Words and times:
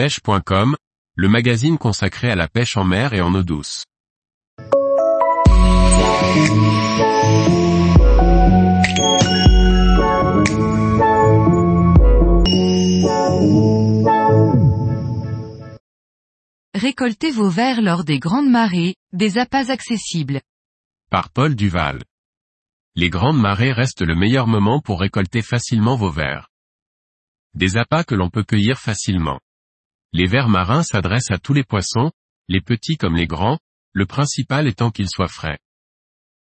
pêche.com, 0.00 0.76
le 1.14 1.28
magazine 1.28 1.76
consacré 1.76 2.30
à 2.30 2.34
la 2.34 2.48
pêche 2.48 2.78
en 2.78 2.84
mer 2.84 3.12
et 3.12 3.20
en 3.20 3.34
eau 3.34 3.42
douce. 3.42 3.84
Récoltez 16.74 17.30
vos 17.30 17.50
vers 17.50 17.82
lors 17.82 18.04
des 18.04 18.18
grandes 18.18 18.48
marées, 18.48 18.94
des 19.12 19.36
appâts 19.36 19.68
accessibles. 19.68 20.40
Par 21.10 21.28
Paul 21.28 21.54
Duval. 21.54 22.02
Les 22.94 23.10
grandes 23.10 23.38
marées 23.38 23.72
restent 23.72 24.00
le 24.00 24.14
meilleur 24.14 24.46
moment 24.46 24.80
pour 24.80 25.00
récolter 25.00 25.42
facilement 25.42 25.96
vos 25.96 26.10
vers. 26.10 26.48
Des 27.52 27.76
appâts 27.76 28.04
que 28.04 28.14
l'on 28.14 28.30
peut 28.30 28.44
cueillir 28.44 28.78
facilement. 28.78 29.40
Les 30.12 30.26
vers 30.26 30.48
marins 30.48 30.82
s'adressent 30.82 31.30
à 31.30 31.38
tous 31.38 31.54
les 31.54 31.62
poissons, 31.62 32.10
les 32.48 32.60
petits 32.60 32.96
comme 32.96 33.16
les 33.16 33.26
grands, 33.26 33.58
le 33.92 34.06
principal 34.06 34.66
étant 34.66 34.90
qu'ils 34.90 35.08
soient 35.08 35.28
frais. 35.28 35.58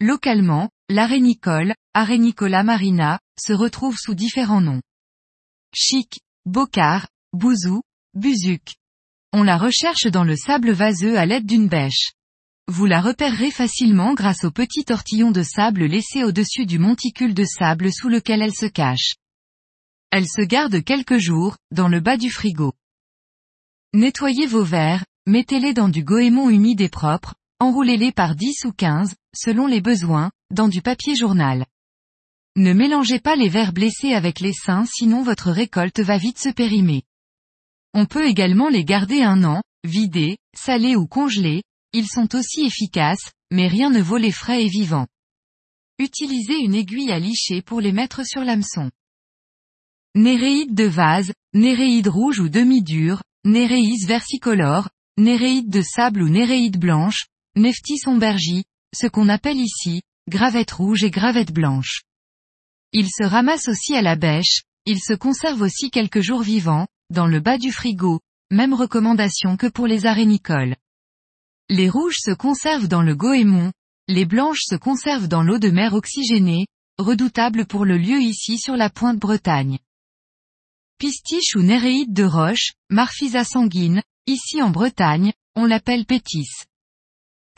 Localement, 0.00 0.70
l'arénicole, 0.88 1.74
Arenicola 1.94 2.64
marina, 2.64 3.20
se 3.38 3.52
retrouve 3.52 3.96
sous 3.96 4.14
différents 4.14 4.60
noms. 4.60 4.82
Chic, 5.72 6.20
bocard, 6.44 7.06
bouzou, 7.32 7.82
buzuc. 8.14 8.74
On 9.32 9.44
la 9.44 9.56
recherche 9.56 10.06
dans 10.06 10.24
le 10.24 10.36
sable 10.36 10.72
vaseux 10.72 11.16
à 11.16 11.26
l'aide 11.26 11.46
d'une 11.46 11.68
bêche. 11.68 12.12
Vous 12.66 12.86
la 12.86 13.00
repérerez 13.00 13.50
facilement 13.50 14.14
grâce 14.14 14.44
au 14.44 14.50
petit 14.50 14.84
tortillon 14.84 15.30
de 15.30 15.42
sable 15.42 15.84
laissé 15.84 16.24
au-dessus 16.24 16.66
du 16.66 16.78
monticule 16.78 17.34
de 17.34 17.44
sable 17.44 17.92
sous 17.92 18.08
lequel 18.08 18.42
elle 18.42 18.54
se 18.54 18.66
cache. 18.66 19.14
Elle 20.10 20.26
se 20.26 20.42
garde 20.42 20.82
quelques 20.82 21.18
jours, 21.18 21.56
dans 21.70 21.88
le 21.88 22.00
bas 22.00 22.16
du 22.16 22.30
frigo. 22.30 22.72
Nettoyez 23.94 24.48
vos 24.48 24.64
verres, 24.64 25.04
mettez-les 25.24 25.72
dans 25.72 25.88
du 25.88 26.02
goémon 26.02 26.50
humide 26.50 26.80
et 26.80 26.88
propre, 26.88 27.36
enroulez-les 27.60 28.10
par 28.10 28.34
10 28.34 28.64
ou 28.64 28.72
15, 28.72 29.14
selon 29.32 29.68
les 29.68 29.80
besoins, 29.80 30.32
dans 30.50 30.66
du 30.66 30.82
papier 30.82 31.14
journal. 31.14 31.64
Ne 32.56 32.72
mélangez 32.72 33.20
pas 33.20 33.36
les 33.36 33.48
verres 33.48 33.72
blessés 33.72 34.12
avec 34.12 34.40
les 34.40 34.52
seins 34.52 34.84
sinon 34.84 35.22
votre 35.22 35.52
récolte 35.52 36.00
va 36.00 36.18
vite 36.18 36.40
se 36.40 36.48
périmer. 36.48 37.04
On 37.92 38.04
peut 38.04 38.26
également 38.26 38.68
les 38.68 38.84
garder 38.84 39.22
un 39.22 39.44
an, 39.44 39.62
vidés, 39.84 40.38
salés 40.56 40.96
ou 40.96 41.06
congelés, 41.06 41.62
ils 41.92 42.08
sont 42.08 42.34
aussi 42.34 42.62
efficaces, 42.62 43.30
mais 43.52 43.68
rien 43.68 43.90
ne 43.90 44.02
vaut 44.02 44.16
les 44.16 44.32
frais 44.32 44.64
et 44.64 44.68
vivants. 44.68 45.06
Utilisez 46.00 46.58
une 46.58 46.74
aiguille 46.74 47.12
à 47.12 47.20
licher 47.20 47.62
pour 47.62 47.80
les 47.80 47.92
mettre 47.92 48.26
sur 48.26 48.40
l'hameçon. 48.40 48.90
Néréide 50.16 50.74
de 50.74 50.82
vase, 50.82 51.32
néréide 51.52 52.08
rouge 52.08 52.40
ou 52.40 52.48
demi-dure, 52.48 53.22
néréis 53.44 54.04
versicolore, 54.06 54.88
néréide 55.16 55.68
de 55.68 55.82
sable 55.82 56.22
ou 56.22 56.28
néréide 56.28 56.78
blanche, 56.78 57.26
Nephthys 57.56 58.06
ombergi, 58.06 58.64
ce 58.94 59.06
qu'on 59.06 59.28
appelle 59.28 59.58
ici, 59.58 60.02
gravette 60.28 60.72
rouge 60.72 61.04
et 61.04 61.10
gravette 61.10 61.52
blanche. 61.52 62.02
Il 62.92 63.06
se 63.06 63.24
ramasse 63.24 63.68
aussi 63.68 63.94
à 63.94 64.02
la 64.02 64.16
bêche, 64.16 64.62
il 64.86 65.00
se 65.00 65.14
conserve 65.14 65.62
aussi 65.62 65.90
quelques 65.90 66.20
jours 66.20 66.42
vivants, 66.42 66.86
dans 67.10 67.26
le 67.26 67.40
bas 67.40 67.58
du 67.58 67.70
frigo, 67.70 68.20
même 68.50 68.74
recommandation 68.74 69.56
que 69.56 69.66
pour 69.66 69.86
les 69.86 70.06
arénicoles. 70.06 70.76
Les 71.68 71.88
rouges 71.88 72.18
se 72.18 72.32
conservent 72.32 72.88
dans 72.88 73.02
le 73.02 73.14
goémon, 73.14 73.72
les 74.08 74.26
blanches 74.26 74.64
se 74.64 74.74
conservent 74.74 75.28
dans 75.28 75.42
l'eau 75.42 75.58
de 75.58 75.70
mer 75.70 75.94
oxygénée, 75.94 76.66
redoutable 76.98 77.66
pour 77.66 77.84
le 77.84 77.96
lieu 77.96 78.20
ici 78.20 78.58
sur 78.58 78.76
la 78.76 78.90
pointe 78.90 79.18
Bretagne. 79.18 79.78
Pistiche 81.04 81.54
ou 81.54 81.60
néréide 81.60 82.14
de 82.14 82.24
roche, 82.24 82.72
Marphisa 82.88 83.44
sanguine, 83.44 84.02
ici 84.26 84.62
en 84.62 84.70
Bretagne, 84.70 85.34
on 85.54 85.66
l'appelle 85.66 86.06
pétis. 86.06 86.48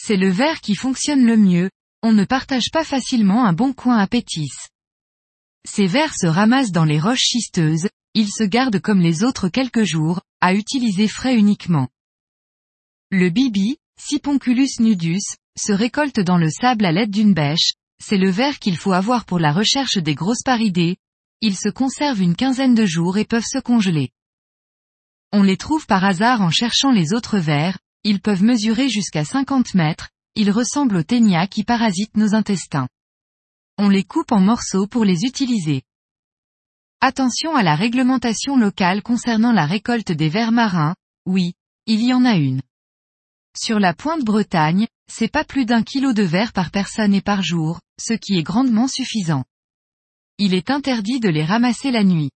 C'est 0.00 0.16
le 0.16 0.30
verre 0.30 0.62
qui 0.62 0.74
fonctionne 0.74 1.26
le 1.26 1.36
mieux, 1.36 1.68
on 2.02 2.14
ne 2.14 2.24
partage 2.24 2.70
pas 2.72 2.84
facilement 2.84 3.44
un 3.44 3.52
bon 3.52 3.74
coin 3.74 3.98
à 3.98 4.06
pétis. 4.06 4.48
Ces 5.68 5.86
vers 5.86 6.14
se 6.14 6.26
ramassent 6.26 6.72
dans 6.72 6.86
les 6.86 6.98
roches 6.98 7.26
schisteuses, 7.26 7.90
ils 8.14 8.30
se 8.30 8.44
gardent 8.44 8.80
comme 8.80 9.02
les 9.02 9.24
autres 9.24 9.50
quelques 9.50 9.84
jours, 9.84 10.22
à 10.40 10.54
utiliser 10.54 11.06
frais 11.06 11.36
uniquement. 11.36 11.88
Le 13.10 13.28
bibi, 13.28 13.76
Siponculus 14.00 14.80
nudus, 14.80 15.36
se 15.58 15.72
récolte 15.74 16.20
dans 16.20 16.38
le 16.38 16.48
sable 16.48 16.86
à 16.86 16.92
l'aide 16.92 17.10
d'une 17.10 17.34
bêche, 17.34 17.74
c'est 18.02 18.16
le 18.16 18.30
verre 18.30 18.58
qu'il 18.58 18.78
faut 18.78 18.92
avoir 18.92 19.26
pour 19.26 19.38
la 19.38 19.52
recherche 19.52 19.98
des 19.98 20.14
grosses 20.14 20.42
paridées, 20.42 20.96
ils 21.44 21.58
se 21.58 21.68
conservent 21.68 22.22
une 22.22 22.36
quinzaine 22.36 22.74
de 22.74 22.86
jours 22.86 23.18
et 23.18 23.26
peuvent 23.26 23.44
se 23.46 23.58
congeler. 23.58 24.08
On 25.30 25.42
les 25.42 25.58
trouve 25.58 25.84
par 25.86 26.02
hasard 26.02 26.40
en 26.40 26.48
cherchant 26.48 26.90
les 26.90 27.12
autres 27.12 27.38
vers, 27.38 27.78
ils 28.02 28.22
peuvent 28.22 28.42
mesurer 28.42 28.88
jusqu'à 28.88 29.26
50 29.26 29.74
mètres, 29.74 30.08
ils 30.36 30.50
ressemblent 30.50 30.96
aux 30.96 31.02
ténias 31.02 31.46
qui 31.46 31.62
parasitent 31.62 32.16
nos 32.16 32.34
intestins. 32.34 32.88
On 33.76 33.90
les 33.90 34.04
coupe 34.04 34.32
en 34.32 34.40
morceaux 34.40 34.86
pour 34.86 35.04
les 35.04 35.24
utiliser. 35.24 35.82
Attention 37.02 37.54
à 37.54 37.62
la 37.62 37.76
réglementation 37.76 38.56
locale 38.56 39.02
concernant 39.02 39.52
la 39.52 39.66
récolte 39.66 40.12
des 40.12 40.30
vers 40.30 40.50
marins, 40.50 40.94
oui, 41.26 41.52
il 41.84 42.02
y 42.02 42.14
en 42.14 42.24
a 42.24 42.36
une. 42.36 42.62
Sur 43.54 43.80
la 43.80 43.92
pointe 43.92 44.24
Bretagne, 44.24 44.86
c'est 45.12 45.30
pas 45.30 45.44
plus 45.44 45.66
d'un 45.66 45.82
kilo 45.82 46.14
de 46.14 46.22
vers 46.22 46.54
par 46.54 46.70
personne 46.70 47.12
et 47.12 47.20
par 47.20 47.42
jour, 47.42 47.80
ce 48.00 48.14
qui 48.14 48.38
est 48.38 48.42
grandement 48.42 48.88
suffisant. 48.88 49.44
Il 50.38 50.52
est 50.52 50.70
interdit 50.70 51.20
de 51.20 51.28
les 51.28 51.44
ramasser 51.44 51.92
la 51.92 52.02
nuit. 52.02 52.30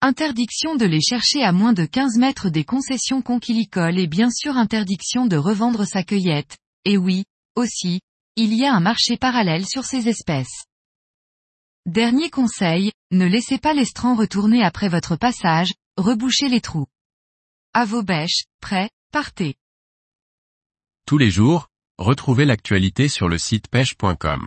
Interdiction 0.00 0.76
de 0.76 0.86
les 0.86 1.00
chercher 1.00 1.42
à 1.42 1.50
moins 1.50 1.72
de 1.72 1.84
15 1.84 2.16
mètres 2.16 2.48
des 2.48 2.64
concessions 2.64 3.22
conquilicoles 3.22 3.98
et 3.98 4.06
bien 4.06 4.30
sûr 4.30 4.56
interdiction 4.56 5.26
de 5.26 5.36
revendre 5.36 5.84
sa 5.84 6.04
cueillette. 6.04 6.56
Et 6.84 6.96
oui, 6.96 7.24
aussi, 7.56 8.00
il 8.36 8.54
y 8.54 8.64
a 8.64 8.72
un 8.72 8.78
marché 8.78 9.16
parallèle 9.16 9.66
sur 9.66 9.84
ces 9.84 10.08
espèces. 10.08 10.64
Dernier 11.86 12.30
conseil, 12.30 12.92
ne 13.10 13.26
laissez 13.26 13.58
pas 13.58 13.74
l'estran 13.74 14.14
retourner 14.14 14.62
après 14.62 14.88
votre 14.88 15.16
passage, 15.16 15.72
rebouchez 15.96 16.48
les 16.48 16.60
trous. 16.60 16.86
À 17.74 17.84
vos 17.84 18.04
bêches, 18.04 18.44
prêts, 18.60 18.90
partez. 19.10 19.56
Tous 21.04 21.18
les 21.18 21.30
jours, 21.30 21.66
retrouvez 21.98 22.44
l'actualité 22.44 23.08
sur 23.08 23.28
le 23.28 23.38
site 23.38 23.66
pêche.com. 23.68 24.46